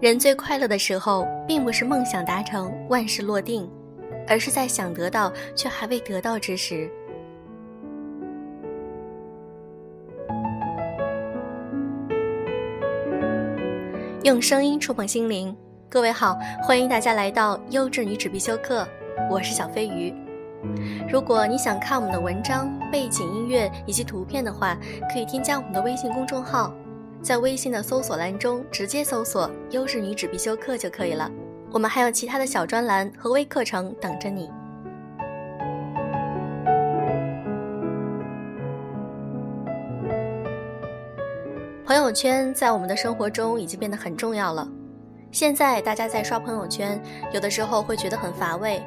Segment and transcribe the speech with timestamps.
[0.00, 3.70] 人最快乐的时候，并不是梦想达成、万事落定，
[4.26, 6.90] 而是在想得到却还未得到之时。
[14.22, 15.54] 用声音触碰心灵，
[15.90, 18.88] 各位好，欢迎大家来到优质女子必修课，
[19.30, 20.14] 我是小飞鱼。
[21.12, 24.78] 如果你想看我们的文章、背景音乐以及图片的话，
[25.12, 26.74] 可以添加我们的微信公众号。
[27.22, 31.30] 在微信的搜索栏中直接搜索“优质女子必修课”就可以了。
[31.70, 34.50] 我们还有其他的小专栏和微课程等着你。
[41.84, 44.66] 朋友圈在我们的生活中已经变得很重要了。
[45.30, 47.00] 现在大家在刷朋友圈，
[47.32, 48.82] 有的时候会觉得很乏味，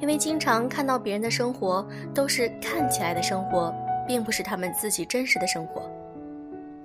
[0.00, 3.72] 因为经常看到别人的生活都是看起来的生活，
[4.06, 5.82] 并不是他们自己真实的生活。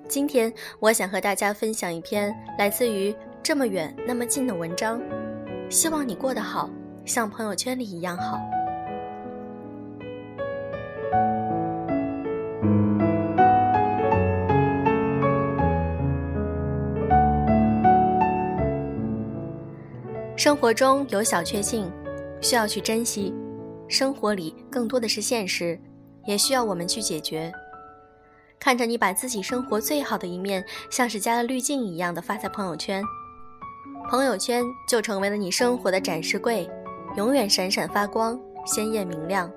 [0.06, 5.00] 今天我想和大家分享一篇来自于这么远那么近的文章，
[5.70, 6.68] 希望你过得好，
[7.06, 8.38] 像朋友圈里一样好。
[20.36, 21.90] 生活中有小确幸，
[22.42, 23.32] 需要去珍惜；
[23.88, 25.78] 生活里更多的是现实，
[26.26, 27.50] 也需要我们去解决。
[28.64, 33.04] 看着你把自己生活最好的一面，像是加了滤镜一样的发在朋友圈，
[34.08, 36.66] 朋友圈就成为了你生活的展示柜，
[37.14, 39.52] 永远闪闪发光，鲜艳明亮。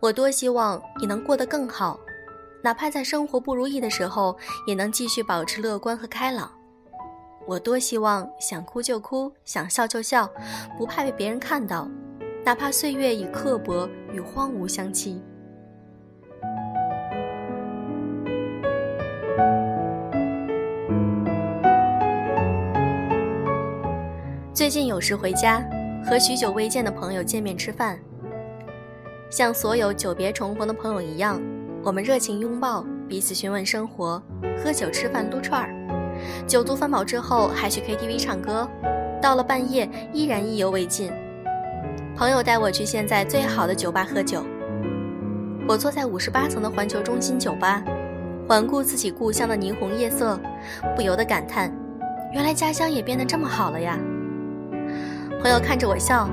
[0.00, 2.00] 我多希望你能过得更好，
[2.62, 4.34] 哪怕在生活不如意的时候，
[4.66, 6.50] 也能继续保持乐观和开朗。
[7.46, 10.26] 我多希望想哭就哭，想笑就笑，
[10.78, 11.86] 不怕被别人看到，
[12.46, 15.22] 哪怕岁月以刻薄与荒芜相欺。
[24.54, 25.60] 最近有时回家，
[26.06, 27.98] 和许久未见的朋友见面吃饭，
[29.28, 31.42] 像所有久别重逢的朋友一样，
[31.82, 34.22] 我们热情拥抱，彼此询问生活，
[34.56, 35.74] 喝酒吃饭撸串儿，
[36.46, 38.68] 酒足饭饱之后还去 KTV 唱歌，
[39.20, 41.10] 到了半夜依然意犹未尽。
[42.14, 44.44] 朋友带我去现在最好的酒吧喝酒，
[45.66, 47.82] 我坐在五十八层的环球中心酒吧，
[48.46, 50.38] 环顾自己故乡的霓虹夜色，
[50.94, 51.76] 不由得感叹：
[52.32, 53.98] 原来家乡也变得这么好了呀。
[55.44, 56.26] 朋友看着我笑，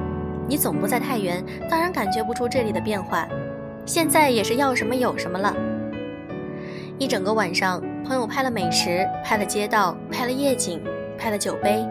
[0.48, 3.28] 你总不在太原，当然感觉不出这里的变化。
[3.86, 5.54] 现在也是要什么有什么了。
[6.98, 10.82] 一整个晚上，朋友拍了美食，拍了街道，拍了夜景，
[11.18, 11.86] 拍了酒杯，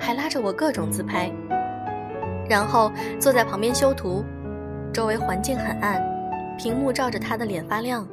[0.00, 1.30] 还拉着我各种自拍。
[2.48, 4.24] 然后坐在旁边修图，
[4.92, 6.02] 周围环境很暗，
[6.58, 8.04] 屏幕照着他的脸发亮，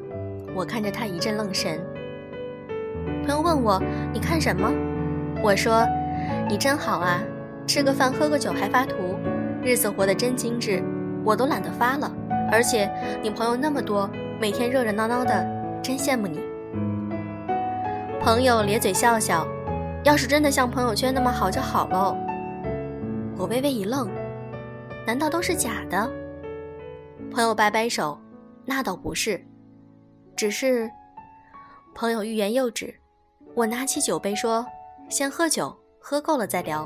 [0.53, 1.79] 我看着他一阵愣神。
[3.25, 3.81] 朋友问我
[4.13, 4.71] ：“你看什么？”
[5.41, 5.83] 我说
[6.47, 7.23] ：“你真好啊。”
[7.71, 9.17] 吃个饭喝个酒还发图，
[9.63, 10.83] 日子活得真精致，
[11.23, 12.11] 我都懒得发了。
[12.51, 12.91] 而且
[13.23, 14.09] 你朋友那么多，
[14.41, 15.31] 每天热热闹闹的，
[15.81, 16.41] 真羡慕你。
[18.19, 19.47] 朋友咧嘴笑笑，
[20.03, 22.17] 要是真的像朋友圈那么好就好喽。
[23.37, 24.09] 我微微一愣，
[25.07, 26.11] 难道都是假的？
[27.31, 28.19] 朋友摆摆手，
[28.65, 29.41] 那倒不是，
[30.35, 30.91] 只是……
[31.95, 32.93] 朋友欲言又止，
[33.55, 34.65] 我拿起酒杯说
[35.07, 36.85] ：“先喝酒，喝够了再聊。”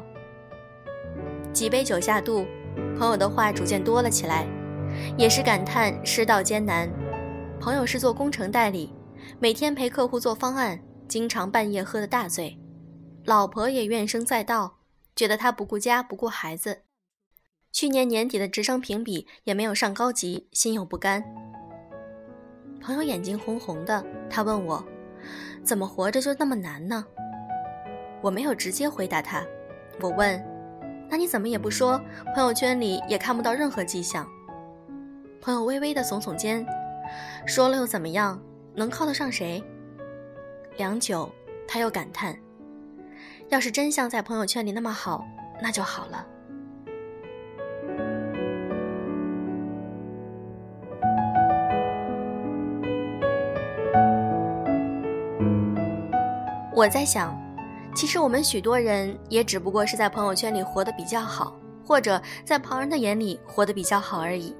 [1.56, 2.46] 几杯酒下肚，
[3.00, 4.46] 朋友的话逐渐多了起来，
[5.18, 6.92] 也是感叹世道艰难。
[7.62, 8.94] 朋友是做工程代理，
[9.40, 10.78] 每天陪客户做方案，
[11.08, 12.60] 经常半夜喝得大醉，
[13.24, 14.80] 老婆也怨声载道，
[15.16, 16.82] 觉得他不顾家不顾孩子。
[17.72, 21.24] 去年年底的职称评比也没有上高级，心有不甘。
[22.82, 24.86] 朋友眼睛红红的，他问我，
[25.64, 27.06] 怎么活着就那么难呢？
[28.22, 29.42] 我没有直接回答他，
[30.02, 30.55] 我问。
[31.10, 32.02] 那你怎么也不说？
[32.34, 34.28] 朋友圈里也看不到任何迹象。
[35.42, 36.66] 朋友微微的耸耸肩，
[37.46, 38.42] 说了又怎么样？
[38.74, 39.64] 能靠得上谁？
[40.78, 41.32] 良久，
[41.68, 42.36] 他又感叹
[43.48, 45.26] ：“要是真像在朋友圈里那么好，
[45.62, 46.26] 那就好了。”
[56.74, 57.45] 我在想。
[57.96, 64.54] 其实我们许多人也只不过是在朋友圈里活得比较好，或者在旁人的眼里活得比较好而已。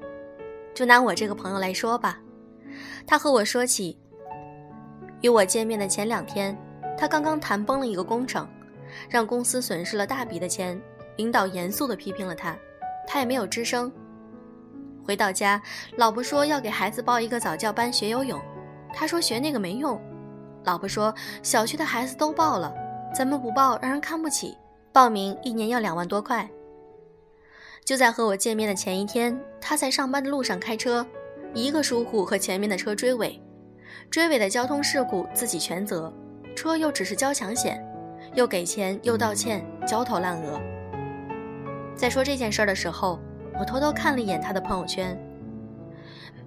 [0.74, 2.18] 就拿我这个朋友来说吧，
[3.06, 3.98] 他和我说起，
[5.22, 6.58] 与我见面的前两天，
[6.98, 8.48] 他刚刚谈崩了一个工程，
[9.10, 10.82] 让公司损失了大笔的钱，
[11.18, 12.58] 领导严肃地批评了他，
[13.06, 13.92] 他也没有吱声。
[15.06, 15.62] 回到家，
[15.98, 18.42] 老婆说要给孩子报一个早教班学游泳，
[18.94, 20.02] 他说学那个没用，
[20.64, 22.74] 老婆说小区的孩子都报了。
[23.16, 24.58] 咱们不报让人看不起，
[24.92, 26.46] 报名一年要两万多块。
[27.86, 31.06] 就在和我见面的前一天，他在上班的路上开车，
[31.54, 33.42] 一个疏忽和前面的车追尾，
[34.10, 36.14] 追尾的交通事故自己全责，
[36.58, 37.82] 车又只是交强险，
[38.34, 40.60] 又给钱又道歉，焦头烂额。
[41.96, 43.18] 在说这件事的时候，
[43.58, 45.18] 我偷偷看了一眼他的朋友圈。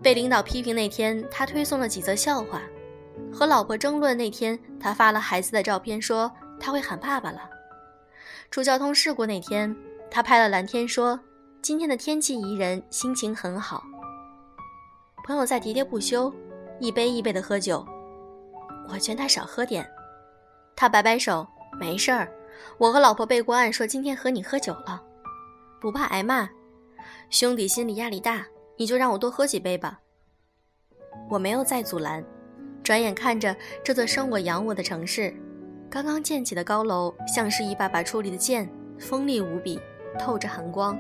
[0.02, 2.60] 被领导批评那天，他推送了几则笑话；
[3.32, 7.48] 和老婆争论那天，他发了孩子的照片，说他会喊爸爸了。
[8.50, 9.74] 出交通事故那天，
[10.10, 11.18] 他拍了蓝天，说。
[11.60, 13.82] 今天的天气宜人，心情很好。
[15.24, 16.32] 朋友在喋喋不休，
[16.78, 17.84] 一杯一杯的喝酒，
[18.88, 19.86] 我劝他少喝点。
[20.76, 21.44] 他摆摆手，
[21.78, 22.32] 没事儿。
[22.78, 25.02] 我和老婆背过案，说今天和你喝酒了，
[25.80, 26.48] 不怕挨骂。
[27.28, 28.46] 兄弟心里压力大，
[28.76, 29.98] 你就让我多喝几杯吧。
[31.28, 32.24] 我没有再阻拦，
[32.84, 35.34] 转眼看着这座生我养我的城市，
[35.90, 38.68] 刚刚建起的高楼像是一把把矗立的剑，
[38.98, 39.80] 锋利无比，
[40.18, 40.98] 透着寒光。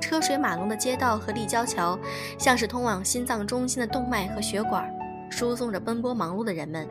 [0.00, 1.98] 车水马龙的街道和立交桥，
[2.38, 4.90] 像是通往心脏中心的动脉和血管，
[5.30, 6.88] 输送着奔波忙碌的人们。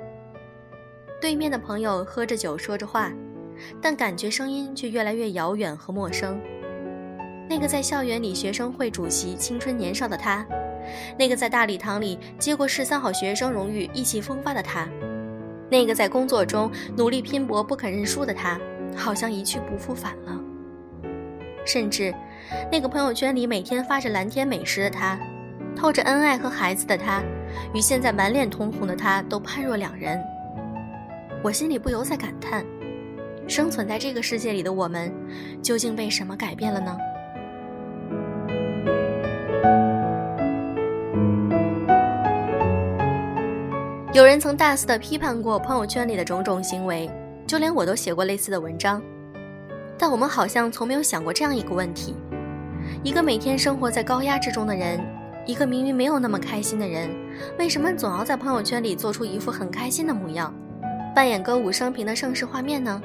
[1.19, 3.11] 对面的朋友喝着酒说着话，
[3.81, 6.39] 但感觉声音却越来越遥远和陌生。
[7.49, 10.45] 那个在校园里学生会主席、青春年少的他，
[11.17, 14.87] 那个在大礼堂里接过十三好学生荣誉、意气风发的他，
[15.69, 18.59] 那个在工作中努力拼搏、不肯认输的他，
[18.95, 20.39] 好像一去不复返了。
[21.65, 22.13] 甚至，
[22.71, 25.19] 那个朋友圈里每天发着蓝天美食的他，
[25.75, 27.21] 透着恩爱和孩子的他，
[27.73, 30.17] 与现在满脸通红的他都判若两人。
[31.43, 32.65] 我心里不由在感叹：
[33.47, 35.13] 生存在这个世界里的我们，
[35.61, 36.97] 究竟被什么改变了呢？
[44.17, 47.07] 有人曾大肆的批判过朋友圈里的种种行为，
[47.45, 48.99] 就连我都写过类似的文章。
[49.95, 52.15] 但我们好像从没有想过这样一个问题：
[53.03, 54.99] 一个每天生活在高压之中的人，
[55.45, 57.07] 一个明明没有那么开心的人，
[57.59, 60.51] 为什么总要在朋友圈里做出一副很开心的模样，
[61.13, 62.99] 扮演歌舞升平的盛世画面呢？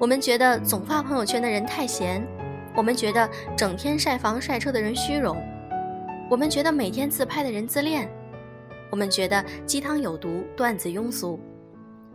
[0.00, 2.20] 我们觉得总发朋友圈的人太闲，
[2.74, 5.40] 我们觉得整天晒房晒车的人虚荣，
[6.28, 8.10] 我们觉得每天自拍的人自恋，
[8.90, 11.38] 我们觉得鸡汤有毒，段子庸俗。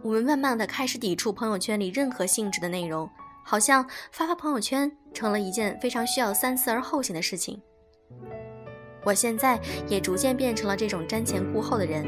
[0.01, 3.09] 我们慢慢的开始抵触朋友圈里任何性质的内容，
[3.43, 7.61] 好像发发朋友圈成了一件非常需要三思而后行的事情。
[9.03, 12.05] 我现在也逐渐变成了这种瞻前顾后的人。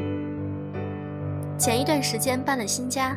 [1.57, 3.15] 前一段时间搬了新家，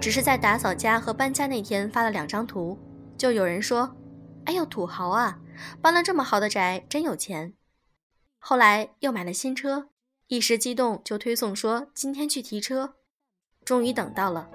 [0.00, 2.78] 只是在打扫家和搬家那天发了两张图，
[3.16, 3.96] 就有人说
[4.46, 5.38] ：“哎呦，土豪啊，
[5.80, 7.54] 搬了这么好的宅，真有钱。”
[8.38, 9.88] 后来又买了新车，
[10.30, 12.94] 一时激动就推送说今天去提车。
[13.64, 14.48] 终于等到了，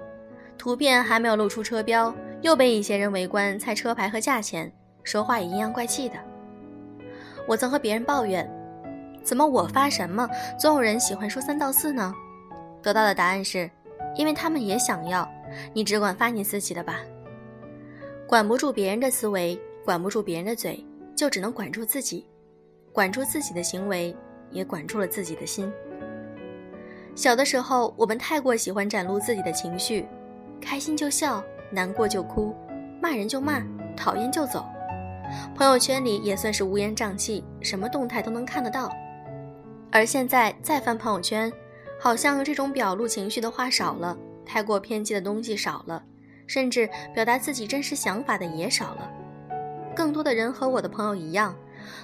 [0.56, 4.72] 图片还没有露出车标，又被一些人围观猜车牌和价钱，
[5.04, 6.14] 说话也阴阳怪气的。
[7.46, 8.50] 我曾和别人抱怨，
[9.22, 10.26] 怎么我发什么，
[10.58, 12.14] 总有人喜欢说三道四呢？
[12.82, 13.70] 得到的答案是，
[14.14, 15.30] 因为他们也想要，
[15.74, 17.00] 你只管发你自己的吧。
[18.26, 20.82] 管不住别人的思维，管不住别人的嘴，
[21.14, 22.26] 就只能管住自己，
[22.94, 24.16] 管住自己的行为，
[24.50, 25.72] 也管住了自己的心。
[27.14, 30.06] 小的时候，我们太过喜欢展露自己的情绪，
[30.60, 32.54] 开心就笑，难过就哭，
[33.00, 33.62] 骂人就骂，
[33.96, 34.66] 讨厌就走。
[35.54, 38.92] 朋友圈里也算是乌烟瘴气，什么动态都能看得到。
[39.90, 41.50] 而现在再翻朋友圈，
[41.98, 46.04] 好像这种表露情绪的话少了，太过偏激的东西少了，
[46.46, 49.10] 甚至表达自己真实想法的也少了。
[49.94, 51.56] 更多的人和我的朋友一样，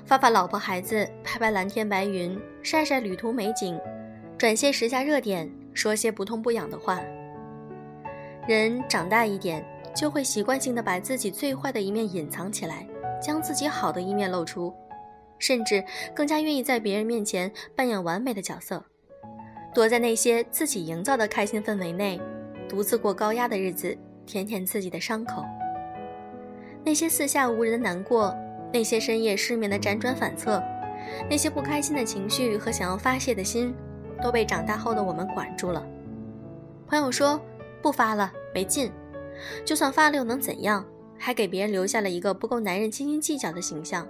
[0.04, 3.78] 发发老婆孩子，拍拍蓝天白云，晒晒旅途美景。
[4.38, 7.00] 转些时下热点，说些不痛不痒的话。
[8.48, 12.86] 人长大一点，就会习惯性的把自己最坏的一面隐藏起来，
[13.20, 14.74] 将自己好的一面露出，
[15.38, 18.84] 甚至更加愿意在别人面前扮演完美的角色，
[19.72, 22.20] 躲在那些自己营造的开心氛围内，
[22.68, 23.96] 独自过高压的日子，
[24.26, 25.44] 舔舔自己的伤口。
[26.84, 28.36] 那些四下无人的难过，
[28.72, 30.62] 那些深夜失眠的辗转反侧，
[31.28, 33.74] 那些不开心的情绪和想要发泄的心。
[34.22, 35.84] 都被长大后的我们管住了。
[36.86, 37.40] 朋友说
[37.82, 38.92] 不发了，没劲。
[39.64, 40.84] 就算发了又能怎样？
[41.18, 44.06] 还给别人留下了一个不够男人斤斤计较的形象。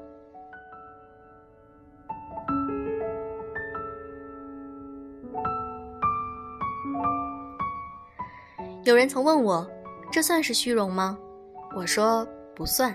[8.84, 9.66] 有人曾问我，
[10.10, 11.18] 这算是虚荣吗？
[11.74, 12.94] 我说不算。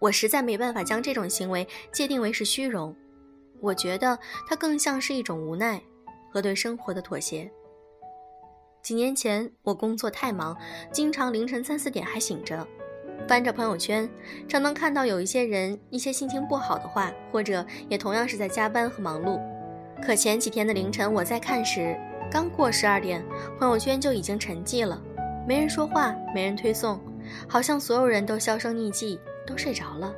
[0.00, 2.94] 我实在没办法将这种行为界定为是虚荣。
[3.60, 5.80] 我觉得它更像是一种无奈。
[6.30, 7.50] 和对生活的妥协。
[8.82, 10.54] 几年前我工作太忙，
[10.92, 12.66] 经常凌晨三四点还醒着，
[13.26, 14.08] 翻着朋友圈，
[14.46, 19.40] 常能看到有一些人一些心情不好的话，或者也同样是在加班和忙碌。
[20.02, 21.98] 可前几天的凌晨我在看时，
[22.30, 23.24] 刚过十二点，
[23.58, 25.00] 朋友圈就已经沉寂了，
[25.46, 27.00] 没人说话，没人推送，
[27.48, 30.12] 好像所有人都销声匿迹，都睡着了。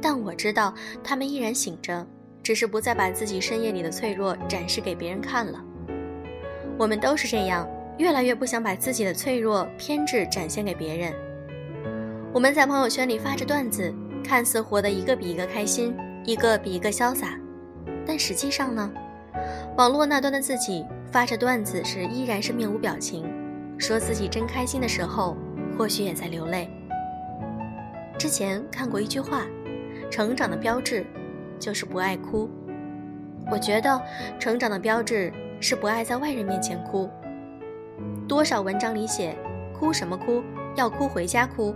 [0.00, 2.06] 但我知道他们依然醒着，
[2.42, 5.62] 只是不再把自己深夜里的脆弱展示给别人看了。
[6.78, 7.68] 我们都是这样，
[7.98, 11.12] 越来越不想把自己的脆弱、偏执展现给别人。
[12.32, 17.38] 我们在朋友圈里发着段子，看似活得一个比一个开心，一个比一个潇洒，
[18.06, 18.92] 但实际上呢？
[19.76, 23.24] 网络那端的自己发着段子时依然是面无表情，
[23.78, 25.36] 说自己真开心的时候，
[25.78, 26.68] 或许也在流泪。
[28.16, 29.46] 之前看过一句话，
[30.10, 31.04] 成长的标志
[31.58, 32.48] 就是不爱哭。
[33.50, 34.00] 我觉得
[34.38, 37.10] 成长的标志是不爱在外人面前哭。
[38.26, 39.36] 多少文章里写，
[39.78, 40.42] 哭什么哭？
[40.76, 41.74] 要哭回家哭，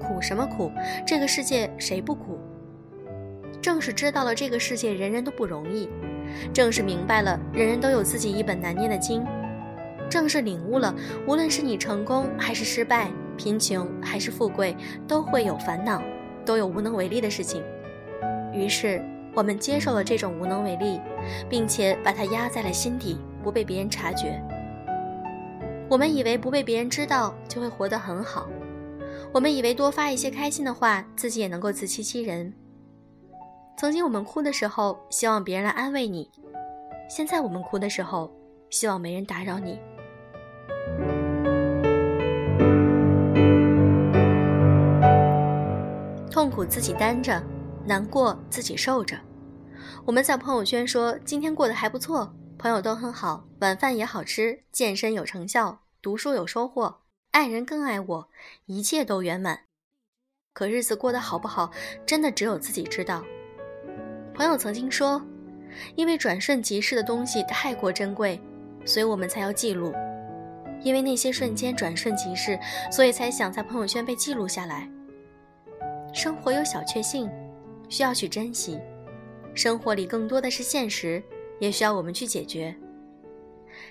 [0.00, 0.70] 苦什么苦？
[1.06, 2.38] 这个世界谁不苦？
[3.60, 5.88] 正是知道了这个世界人人都不容易。
[6.52, 9.22] 正是明白了，人人都有自己一本难念的经；
[10.08, 10.94] 正是领悟了，
[11.26, 14.76] 无论是你成功还是失败，贫穷还是富贵，
[15.06, 16.02] 都会有烦恼，
[16.44, 17.62] 都有无能为力的事情。
[18.52, 21.00] 于是，我们接受了这种无能为力，
[21.48, 24.40] 并且把它压在了心底，不被别人察觉。
[25.88, 28.48] 我们以为不被别人知道就会活得很好，
[29.32, 32.52] 我们以为多发一些开心的话，自己也能够自欺欺人。
[33.76, 36.24] 曾经我们哭的时候，希望别人来安慰你；
[37.08, 38.32] 现在我们哭的时候，
[38.70, 39.78] 希望没人打扰你。
[46.44, 47.42] 痛苦自己担着，
[47.86, 49.18] 难过自己受着。
[50.04, 58.28] 我们在朋友圈说今天过得还不错，朋友都很好，晚饭也好吃，健身有成效，读书有收获，爱人更爱我，
[58.66, 59.60] 一切都圆满。
[60.52, 61.70] 可日子过得好不好，
[62.04, 63.24] 真的只有自己知道。
[64.34, 65.24] 朋友曾经说
[65.96, 68.38] ：“因为转瞬即逝的东西太过珍贵，
[68.84, 69.94] 所以我们才要记录。
[70.82, 72.60] 因为那些瞬间转瞬即逝，
[72.92, 74.86] 所以才想在朋友圈被记录下来。
[76.14, 77.28] 生活有小确幸，
[77.88, 78.78] 需要去珍惜；
[79.52, 81.20] 生活里更多的是现实，
[81.58, 82.72] 也需要我们去解决。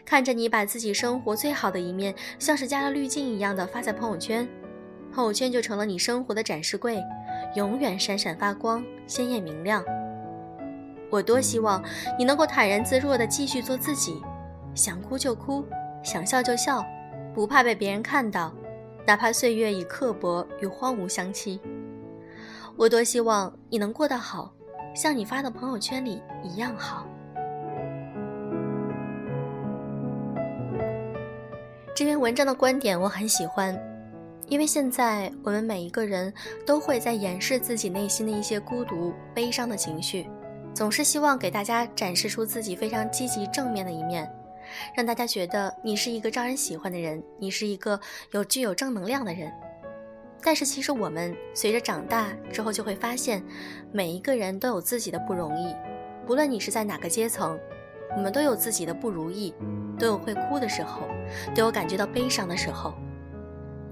[0.05, 4.47] 看着你把自己生活最好的一面，像是加了滤镜一样的发在朋友圈，
[5.13, 6.97] 朋友圈就成了你生活的展示柜，
[7.57, 9.83] 永远闪闪发光，鲜艳明亮。”
[11.11, 11.83] 我多希望
[12.17, 14.21] 你能够坦然自若地继续做自己，
[14.73, 15.65] 想哭就哭，
[16.01, 16.85] 想笑就笑，
[17.35, 18.53] 不怕被别人看到，
[19.05, 21.59] 哪怕岁月以刻薄与荒芜相欺。
[22.75, 24.51] 我多希望你能过得好，
[24.95, 27.07] 像你发的朋友圈里一样好。
[31.95, 33.79] 这篇文章的观点我很喜欢，
[34.47, 36.33] 因为现在我们每一个人
[36.65, 40.27] 都会在掩饰自己内心的一些孤独、悲伤的情绪。
[40.73, 44.27] 总是希望给大家展示出自己非常积极正面的一面，
[44.95, 47.99] 让大家觉得你是一个招人喜欢的人，你是一个
[48.31, 49.53] 有具有正能量的人。
[50.43, 53.43] 但是其实我们随着长大之后就会发现，
[53.91, 55.73] 每一个人都有自己的不容易，
[56.27, 57.57] 不论你是在哪个阶层，
[58.15, 59.53] 我们都有自己的不如意，
[59.97, 61.07] 都有会哭的时候，
[61.55, 62.93] 都有感觉到悲伤的时候。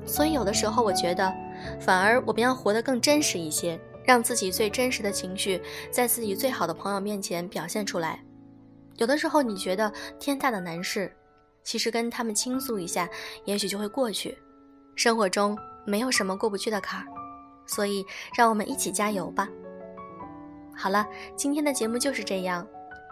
[0.05, 1.33] 所以有的时候我觉得，
[1.79, 3.79] 反而我们要活得更真实一些。
[4.03, 8.19] 让自己最真实的情绪在自己最好的朋友面前表现出来。
[8.97, 11.15] 有的时候你觉得天大的难事，
[11.63, 13.07] 其实跟他们倾诉一下，
[13.45, 14.35] 也许就会过去。
[14.95, 15.55] 生活中
[15.85, 17.05] 没有什么过不去的坎儿，
[17.65, 19.47] 所以让我们一起加油吧。
[20.75, 22.65] 好了，今天的节目就是这样，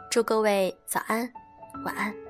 [0.10, 1.32] 祝各位早安，
[1.84, 2.29] 晚安。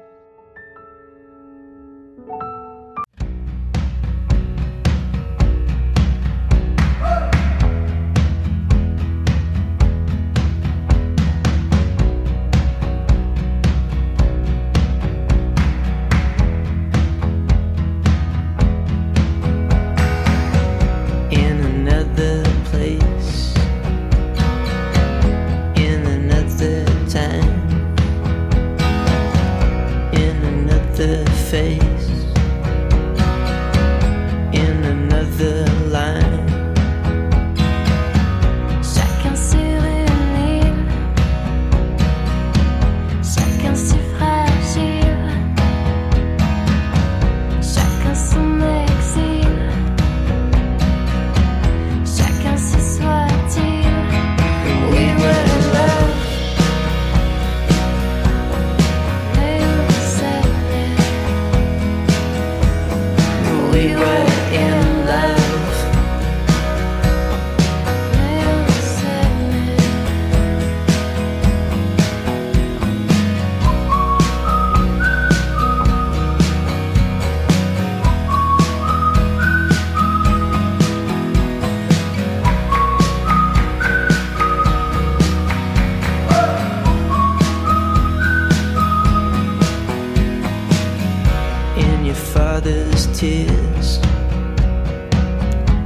[92.70, 93.98] mother's tears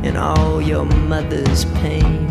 [0.04, 2.28] and all your mother's pain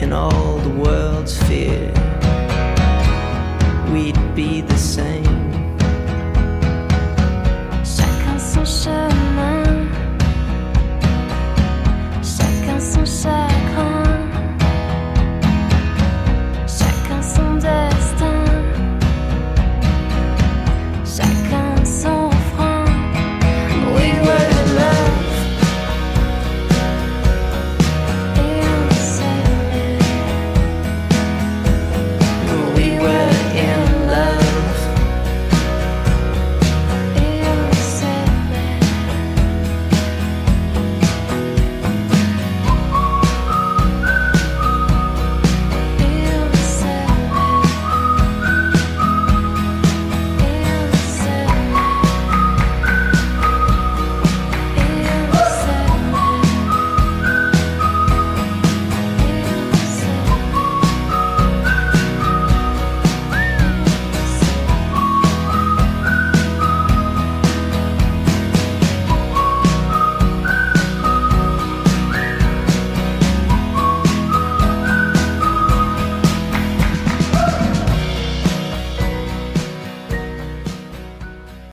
[0.00, 1.92] and all the world's fear,
[3.92, 5.24] we'd be the same.
[7.82, 9.90] Chacun son chemin,
[12.22, 13.55] chacun son chemin.